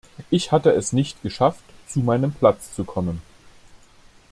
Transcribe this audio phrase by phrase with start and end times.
[0.31, 3.21] Ich hatte es nicht geschafft, zu meinem Platz zu kommen.